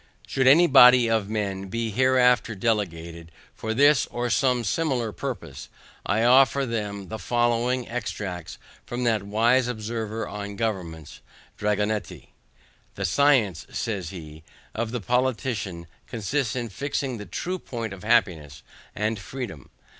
Should 0.25 0.47
any 0.47 0.65
body 0.65 1.07
of 1.11 1.29
men 1.29 1.67
be 1.67 1.91
hereafter 1.91 2.55
delegated 2.55 3.31
for 3.53 3.71
this 3.71 4.07
or 4.07 4.31
some 4.31 4.63
similar 4.63 5.11
purpose, 5.11 5.69
I 6.07 6.23
offer 6.23 6.65
them 6.65 7.09
the 7.09 7.19
following 7.19 7.87
extracts 7.87 8.57
from 8.83 9.03
that 9.03 9.21
wise 9.21 9.67
observer 9.67 10.27
on 10.27 10.55
governments 10.55 11.19
DRAGONETTI. 11.59 12.29
"The 12.95 13.05
science" 13.05 13.67
says 13.69 14.09
he 14.09 14.41
"of 14.73 14.89
the 14.89 15.01
politician 15.01 15.85
consists 16.07 16.55
in 16.55 16.69
fixing 16.69 17.19
the 17.19 17.27
true 17.27 17.59
point 17.59 17.93
of 17.93 18.03
happiness 18.03 18.63
and 18.95 19.19
freedom. 19.19 19.69